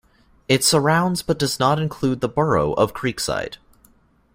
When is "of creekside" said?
2.73-3.57